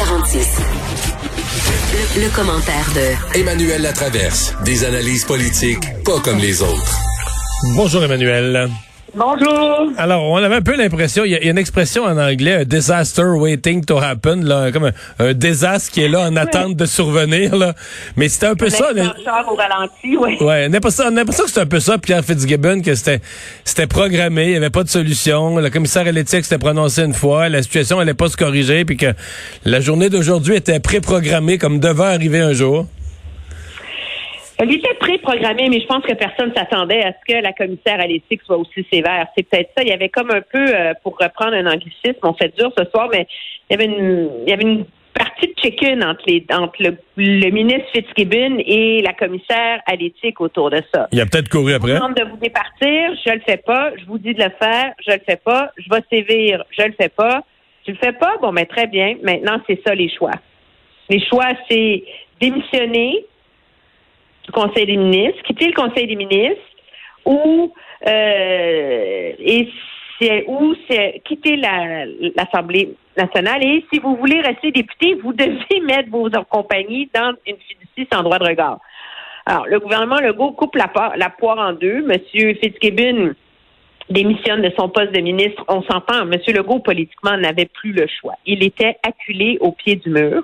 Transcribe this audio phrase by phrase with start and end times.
[0.00, 0.56] 46.
[2.16, 4.54] Le, le commentaire de Emmanuel Latraverse.
[4.64, 6.98] Des analyses politiques pas comme les autres.
[7.74, 8.70] Bonjour Emmanuel.
[9.14, 9.90] Bonjour.
[9.96, 13.24] Alors, on avait un peu l'impression, il y, a une expression en anglais, un disaster
[13.24, 17.74] waiting to happen, là, comme un, désastre qui est là en attente de survenir, là.
[18.16, 18.90] Mais c'était un peu Un ça.
[18.90, 20.36] au ralenti, oui.
[20.40, 22.94] Ouais, n'est pas ça, n'est pas ça que c'était un peu ça, Pierre Fitzgibbon, que
[22.94, 23.20] c'était,
[23.64, 25.56] c'était programmé, il n'y avait pas de solution.
[25.58, 28.96] Le commissaire à l'éthique s'était prononcé une fois, la situation allait pas se corriger, puis
[28.96, 29.12] que
[29.64, 32.86] la journée d'aujourd'hui était préprogrammée comme devait arriver un jour.
[34.62, 38.06] Elle était pré-programmée, mais je pense que personne s'attendait à ce que la commissaire à
[38.06, 39.26] l'éthique soit aussi sévère.
[39.34, 39.82] C'est peut-être ça.
[39.82, 42.84] Il y avait comme un peu, euh, pour reprendre un anglicisme, on fait dur ce
[42.90, 43.26] soir, mais
[43.68, 46.96] il y avait une, il y avait une partie de chicken entre, les, entre le,
[47.16, 51.08] le ministre Fitzgibbon et la commissaire à l'éthique autour de ça.
[51.10, 51.88] Il a peut-être couru après.
[51.88, 53.92] Je vous demande de vous départir, je le fais pas.
[53.96, 55.70] Je vous dis de le faire, je le fais pas.
[55.78, 57.44] Je vais sévir, je le fais pas.
[57.84, 59.16] Tu le fais pas, bon, mais très bien.
[59.22, 60.34] Maintenant, c'est ça les choix.
[61.08, 62.04] Les choix, c'est
[62.40, 63.24] démissionner,
[64.50, 66.62] Conseil des ministres, quitter le Conseil des ministres
[67.24, 67.72] ou
[68.06, 69.68] euh, et
[70.20, 70.46] c'est
[70.88, 77.10] c'est quitter l'Assemblée nationale et si vous voulez rester député, vous devez mettre vos compagnies
[77.14, 78.78] dans une fiducie sans droit de regard.
[79.46, 82.02] Alors, le gouvernement Legault coupe la, la poire en deux.
[82.02, 83.34] Monsieur Fitzgibbon
[84.10, 85.64] démissionne de son poste de ministre.
[85.68, 86.26] On s'entend.
[86.26, 88.34] Monsieur Legault, politiquement, n'avait plus le choix.
[88.46, 90.42] Il était acculé au pied du mur.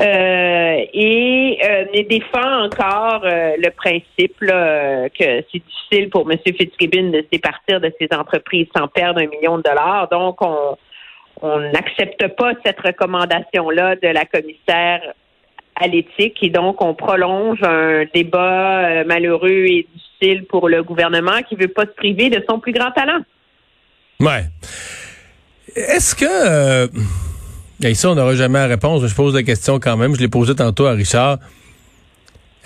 [0.00, 6.38] Euh, et euh, défend encore euh, le principe que c'est difficile pour M.
[6.44, 10.08] Fitzgibbon de se départir de ses entreprises sans perdre un million de dollars.
[10.08, 10.76] Donc, on
[11.40, 15.00] on n'accepte pas cette recommandation-là de la commissaire
[15.76, 21.54] à l'éthique et donc on prolonge un débat malheureux et difficile pour le gouvernement qui
[21.54, 23.20] veut pas se priver de son plus grand talent.
[24.18, 24.46] Ouais.
[25.76, 26.88] Est-ce que
[27.82, 29.06] et ici, on n'aura jamais la réponse.
[29.06, 30.14] Je pose la question quand même.
[30.14, 31.38] Je l'ai posée tantôt à Richard.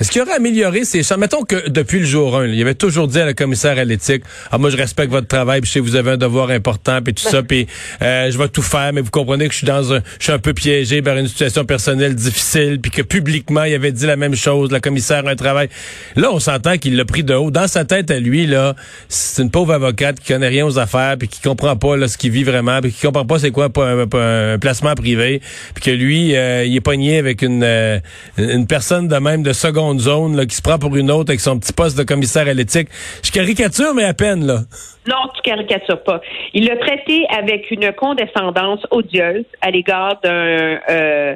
[0.00, 1.18] Est-ce qu'il aurait amélioré ces champs?
[1.18, 4.22] Mettons que depuis le jour 1, il avait toujours dit à la commissaire à l'éthique,
[4.50, 7.02] ah, moi, je respecte votre travail, puis je sais que vous avez un devoir important,
[7.02, 7.66] puis tout ça, puis
[8.00, 10.32] euh, je vais tout faire, mais vous comprenez que je suis dans un, je suis
[10.32, 14.16] un peu piégé par une situation personnelle difficile, puis que publiquement, il avait dit la
[14.16, 15.68] même chose, la commissaire a un travail.
[16.16, 17.50] Là, on s'entend qu'il l'a pris de haut.
[17.50, 18.74] Dans sa tête à lui, là,
[19.10, 22.16] c'est une pauvre avocate qui connaît rien aux affaires, puis qui comprend pas là, ce
[22.16, 24.06] qu'il vit vraiment, puis qui comprend pas c'est quoi un,
[24.54, 25.42] un, placement privé,
[25.74, 28.00] puis que lui, euh, il est pogné avec une, euh,
[28.38, 31.40] une personne de même de seconde zone là, qui se prend pour une autre avec
[31.40, 32.88] son petit poste de commissaire à l'éthique.
[33.22, 34.60] Je caricature, mais à peine, là.
[35.08, 36.20] Non, tu caricatures pas.
[36.54, 41.34] Il l'a traité avec une condescendance odieuse à l'égard d'un euh,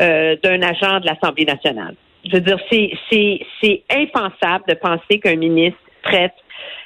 [0.00, 1.94] euh, d'un agent de l'Assemblée nationale.
[2.24, 6.34] Je veux dire, c'est impensable de penser qu'un ministre traite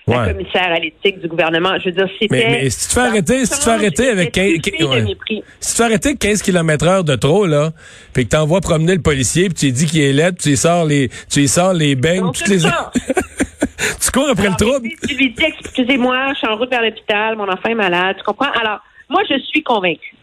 [0.07, 1.79] la commissaire à l'éthique du gouvernement.
[1.79, 2.49] Je veux dire, c'était.
[2.49, 5.77] Mais, si tu te fais arrêter, si tu te fais arrêter avec 15, si tu
[5.77, 7.71] fais arrêter 15 km heure de trop, là,
[8.13, 10.49] puis que t'envoies promener le policier, puis tu lui dis qu'il est laid, puis tu
[10.51, 12.59] lui sors les, tu lui sors les beignes, toutes les.
[14.01, 14.89] tu cours après le trouble.
[15.09, 18.25] Tu lui dis, excusez-moi, je suis en route vers l'hôpital, mon enfant est malade, tu
[18.25, 18.51] comprends?
[18.61, 20.17] Alors, moi, je suis convaincue.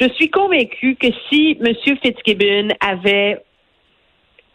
[0.00, 1.74] Je suis convaincue que si M.
[2.02, 3.42] Fitzgibbon avait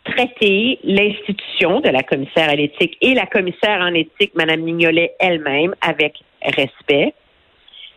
[0.07, 5.75] traiter l'institution de la commissaire à l'éthique et la commissaire en éthique, Mme Mignolet elle-même,
[5.81, 7.13] avec respect,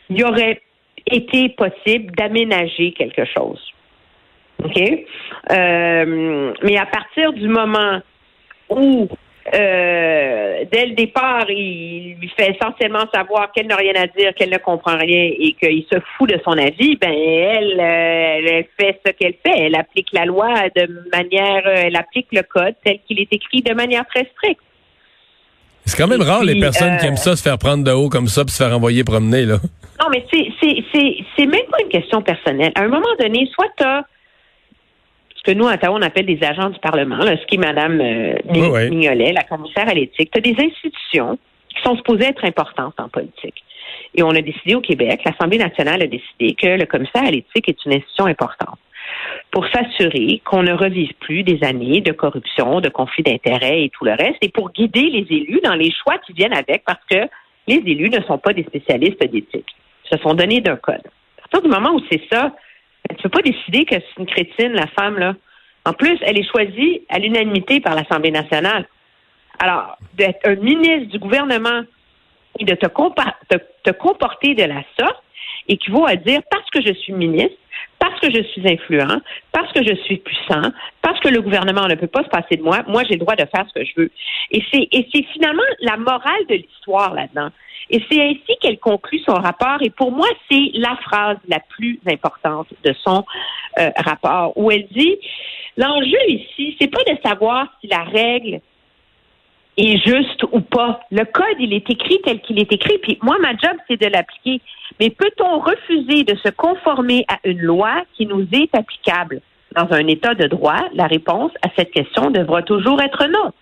[0.08, 0.60] il aurait
[1.06, 3.60] été possible d'aménager quelque chose.
[4.64, 4.78] OK?
[5.52, 8.00] Euh, mais à partir du moment
[8.68, 9.08] où
[9.52, 14.50] euh, dès le départ, il lui fait essentiellement savoir qu'elle n'a rien à dire, qu'elle
[14.50, 16.96] ne comprend rien et qu'il se fout de son avis.
[16.96, 19.58] Ben elle, euh, elle fait ce qu'elle fait.
[19.58, 23.62] Elle applique la loi de manière, euh, elle applique le code tel qu'il est écrit
[23.62, 24.62] de manière très stricte.
[25.84, 28.28] C'est quand même rare les personnes qui aiment ça se faire prendre de haut comme
[28.28, 29.56] ça puis se faire envoyer promener là.
[30.00, 32.70] Non, mais c'est c'est c'est c'est même pas une question personnelle.
[32.76, 34.04] À un moment donné, soit tu as
[35.40, 38.00] ce que nous, à Ottawa, on appelle des agents du Parlement, ce qui est Mme
[38.00, 40.30] euh, Mignolet, la commissaire à l'éthique.
[40.30, 41.38] Tu as des institutions
[41.74, 43.64] qui sont supposées être importantes en politique.
[44.14, 47.68] Et on a décidé au Québec, l'Assemblée nationale a décidé que le commissaire à l'éthique
[47.68, 48.78] est une institution importante
[49.50, 54.04] pour s'assurer qu'on ne revive plus des années de corruption, de conflits d'intérêts et tout
[54.04, 57.28] le reste, et pour guider les élus dans les choix qui viennent avec, parce que
[57.66, 59.74] les élus ne sont pas des spécialistes d'éthique.
[60.04, 61.02] Ils se sont donnés d'un code.
[61.38, 62.52] À partir du moment où c'est ça,
[63.20, 65.34] tu peux pas décider que c'est une crétine, la femme, là.
[65.84, 68.86] En plus, elle est choisie à l'unanimité par l'Assemblée nationale.
[69.58, 71.82] Alors, d'être un ministre du gouvernement
[72.58, 75.22] et de te, te, comporter de la sorte
[75.68, 77.56] équivaut à dire parce que je suis ministre,
[77.98, 79.20] parce que je suis influent,
[79.52, 80.70] parce que je suis puissant,
[81.02, 83.36] parce que le gouvernement ne peut pas se passer de moi, moi j'ai le droit
[83.36, 84.10] de faire ce que je veux.
[84.50, 87.50] Et c'est et c'est finalement la morale de l'histoire là-dedans.
[87.90, 89.78] Et c'est ainsi qu'elle conclut son rapport.
[89.80, 93.24] Et pour moi, c'est la phrase la plus importante de son
[93.78, 95.18] euh, rapport où elle dit
[95.76, 98.60] l'enjeu ici, c'est pas de savoir si la règle
[99.88, 101.00] est juste ou pas.
[101.10, 104.06] Le code, il est écrit tel qu'il est écrit, puis moi, ma job, c'est de
[104.06, 104.60] l'appliquer.
[104.98, 109.40] Mais peut-on refuser de se conformer à une loi qui nous est applicable?
[109.74, 113.52] Dans un état de droit, la réponse à cette question devra toujours être non.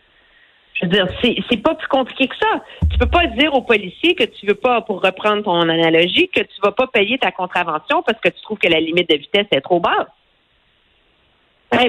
[0.75, 2.63] Je veux dire, c'est, pas plus compliqué que ça.
[2.91, 6.41] Tu peux pas dire aux policiers que tu veux pas, pour reprendre ton analogie, que
[6.41, 9.47] tu vas pas payer ta contravention parce que tu trouves que la limite de vitesse
[9.51, 10.07] est trop basse.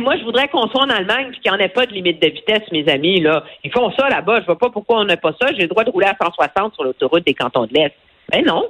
[0.02, 2.22] Moi, je voudrais qu'on soit en Allemagne et qu'il n'y en ait pas de limite
[2.22, 3.22] de vitesse, mes amis.
[3.22, 3.44] Là.
[3.64, 4.42] Ils font ça là-bas.
[4.42, 5.48] Je vois pas pourquoi on n'a pas ça.
[5.54, 7.94] J'ai le droit de rouler à 160 sur l'autoroute des cantons de l'Est.
[8.30, 8.68] Ben non.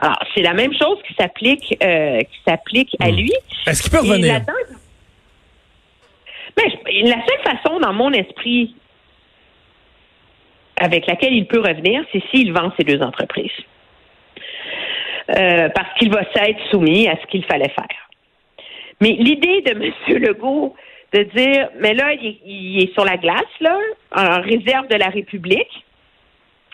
[0.00, 3.16] Alors, c'est la même chose qui s'applique euh, qui s'applique à hmm.
[3.16, 3.32] lui.
[3.66, 4.42] Est-ce qu'il peut revenir?
[6.56, 8.74] Mais ben, la seule façon, dans mon esprit,
[10.78, 13.50] avec laquelle il peut revenir, c'est s'il vend ces deux entreprises.
[15.30, 18.05] Euh, parce qu'il va s'être soumis à ce qu'il fallait faire.
[19.00, 20.18] Mais l'idée de M.
[20.22, 20.74] Legault
[21.12, 23.78] de dire, mais là, il, est sur la glace, là,
[24.14, 25.84] en réserve de la République,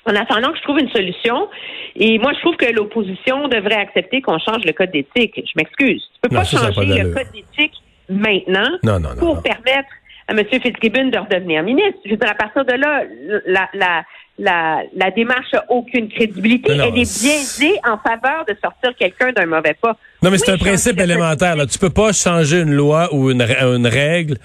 [0.07, 1.49] en attendant que je trouve une solution.
[1.97, 5.37] Et moi, je trouve que l'opposition devrait accepter qu'on change le code d'éthique.
[5.37, 6.03] Je m'excuse.
[6.15, 7.75] Tu peux pas changer le code d'éthique
[8.09, 8.79] maintenant
[9.19, 9.91] pour permettre
[10.29, 10.45] à M.
[10.45, 12.01] Fitzgibbon de redevenir ministre.
[12.05, 13.05] Je veux dire, à partir de là,
[13.47, 14.05] la, la,
[14.43, 16.73] la, la démarche n'a aucune crédibilité.
[16.73, 19.97] Elle est biaisée en faveur de sortir quelqu'un d'un mauvais pas.
[20.21, 21.55] Non, mais c'est un principe élémentaire.
[21.55, 21.67] Là.
[21.67, 24.39] Tu peux pas changer une loi ou une, une règle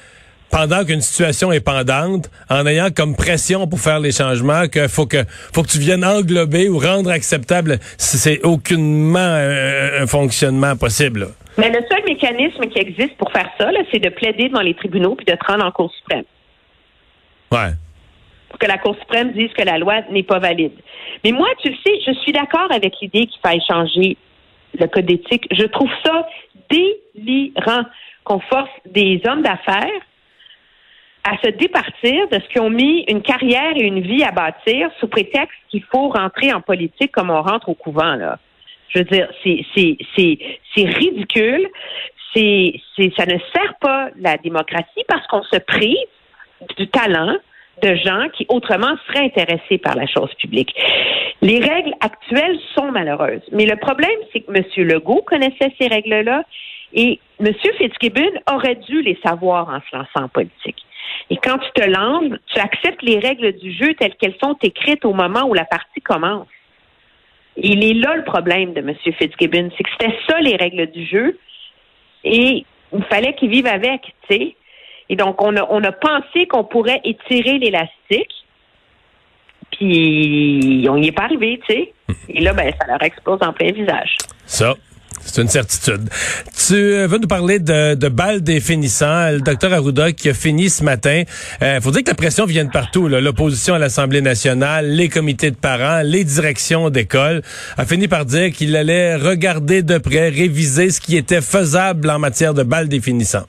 [0.51, 5.05] pendant qu'une situation est pendante, en ayant comme pression pour faire les changements que faut
[5.05, 7.79] que faut que tu viennes englober ou rendre acceptable.
[7.97, 11.29] C'est aucunement un, fonctionnement possible.
[11.57, 15.15] Mais le seul mécanisme qui existe pour faire ça, c'est de plaider devant les tribunaux
[15.15, 16.23] puis de te rendre en Cour suprême.
[17.51, 17.73] Ouais.
[18.59, 20.73] Que la Cour suprême dise que la loi n'est pas valide.
[21.23, 24.17] Mais moi, tu le sais, je suis d'accord avec l'idée qu'il faille changer
[24.79, 25.47] le code d'éthique.
[25.51, 26.27] Je trouve ça
[26.69, 27.83] délirant
[28.23, 30.01] qu'on force des hommes d'affaires
[31.23, 34.89] à se départir de ce qu'ils ont mis une carrière et une vie à bâtir
[34.99, 38.39] sous prétexte qu'il faut rentrer en politique comme on rentre au couvent, là.
[38.89, 41.67] Je veux dire, c'est, ridicule.
[42.33, 42.79] C'est,
[43.17, 45.97] ça ne sert pas la démocratie parce qu'on se prive
[46.77, 47.35] du talent
[47.81, 50.73] de gens qui autrement seraient intéressés par la chose publique.
[51.41, 54.63] Les règles actuelles sont malheureuses, mais le problème, c'est que M.
[54.87, 56.43] Legault connaissait ces règles-là
[56.93, 57.53] et M.
[57.77, 60.83] Fitzgibbon aurait dû les savoir en se lançant en politique.
[61.29, 65.05] Et quand tu te lances, tu acceptes les règles du jeu telles qu'elles sont écrites
[65.05, 66.47] au moment où la partie commence.
[67.57, 68.95] il est là le problème de M.
[68.95, 71.37] Fitzgibbon, c'est que c'était ça les règles du jeu
[72.23, 74.55] et il fallait qu'il vive avec, tu sais.
[75.09, 78.33] Et donc, on a, on a pensé qu'on pourrait étirer l'élastique,
[79.71, 81.93] puis on n'y est pas arrivé, tu sais.
[82.29, 84.17] Et là, ben, ça leur explose en plein visage.
[84.45, 84.75] Ça,
[85.27, 86.09] c'est une certitude.
[86.67, 89.31] Tu euh, veux nous parler de, de balles définissant.
[89.31, 91.23] Le docteur Arruda qui a fini ce matin.
[91.61, 93.07] Il euh, faut dire que la pression vient de partout.
[93.07, 97.41] L'opposition à l'Assemblée nationale, les comités de parents, les directions d'école
[97.77, 102.19] a fini par dire qu'il allait regarder de près, réviser ce qui était faisable en
[102.19, 103.43] matière de balles définissant.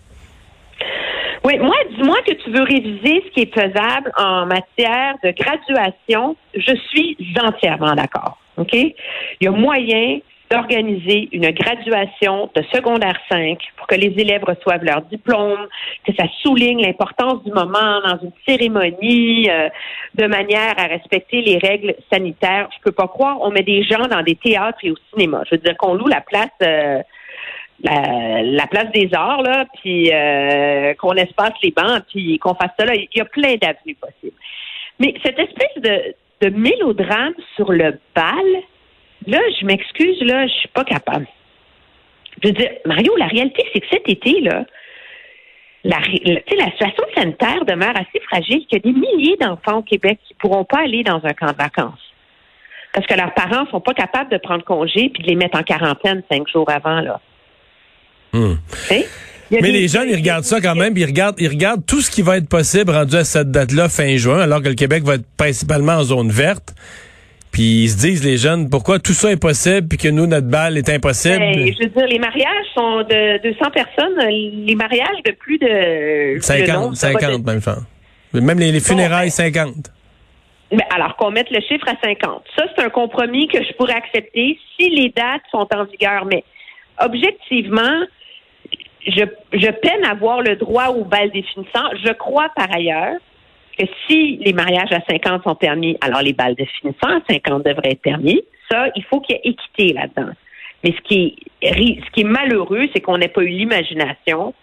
[1.49, 6.37] Oui, moi, dis-moi que tu veux réviser ce qui est faisable en matière de graduation.
[6.53, 8.37] Je suis entièrement d'accord.
[8.59, 8.75] OK?
[8.75, 8.95] Il
[9.41, 10.19] y a moyen
[10.51, 15.67] d'organiser une graduation de secondaire 5 pour que les élèves reçoivent leur diplôme,
[16.07, 19.71] que ça souligne l'importance du moment dans une cérémonie euh,
[20.17, 22.69] de manière à respecter les règles sanitaires.
[22.77, 25.45] Je peux pas croire, on met des gens dans des théâtres et au cinéma.
[25.47, 27.01] Je veux dire qu'on loue la place euh,
[27.83, 32.85] la, place des arts, là, puis euh, qu'on espace les bancs, puis qu'on fasse ça
[32.85, 32.95] là.
[32.95, 34.37] Il y a plein d'avenues possibles.
[34.99, 36.15] Mais cette espèce de,
[36.47, 38.63] de mélodrame sur le bal,
[39.27, 41.27] Là, je m'excuse, là, je suis pas capable.
[42.43, 44.65] Je veux dire, Mario, la réalité, c'est que cet été, là,
[45.85, 50.19] la, la situation sanitaire demeure assez fragile qu'il y a des milliers d'enfants au Québec
[50.27, 52.01] qui ne pourront pas aller dans un camp de vacances.
[52.95, 55.59] Parce que leurs parents ne sont pas capables de prendre congé puis de les mettre
[55.59, 57.21] en quarantaine cinq jours avant, là.
[58.33, 58.55] Hmm.
[59.51, 62.23] Mais les jeunes, ils regardent ça quand même, ils regardent, ils regardent tout ce qui
[62.23, 65.27] va être possible rendu à cette date-là, fin juin, alors que le Québec va être
[65.37, 66.75] principalement en zone verte.
[67.51, 70.47] Puis ils se disent, les jeunes, pourquoi tout ça est possible puis que nous, notre
[70.47, 71.39] balle est impossible?
[71.39, 74.19] Ben, je veux dire, les mariages sont de 200 personnes.
[74.67, 76.41] Les mariages de plus de...
[76.41, 77.61] 50, 50 même.
[78.35, 79.75] Même les, funérailles, 50.
[80.71, 82.45] Ben, alors qu'on mette le chiffre à 50.
[82.55, 86.27] Ça, c'est un compromis que je pourrais accepter si les dates sont en vigueur.
[86.27, 86.45] Mais
[87.01, 88.05] objectivement,
[89.07, 91.89] je, je peine à voir le droit au bal définissant.
[92.05, 93.17] Je crois par ailleurs
[93.79, 97.65] que si les mariages à 50 sont permis, alors les balles de finissant à 50
[97.65, 98.43] devraient être permis.
[98.71, 100.33] Ça, il faut qu'il y ait équité là-dedans.
[100.85, 104.55] Mais ce qui est, ce qui est malheureux, c'est qu'on n'ait pas eu l'imagination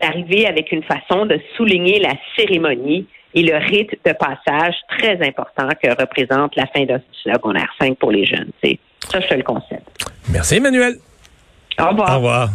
[0.00, 5.68] d'arriver avec une façon de souligner la cérémonie et le rite de passage très important
[5.82, 8.50] que représente la fin de secondaire 5 pour les jeunes.
[8.62, 9.82] Ça, je te le concède.
[10.30, 10.94] Merci, Emmanuel.
[11.78, 12.10] Au revoir.
[12.10, 12.50] Au revoir.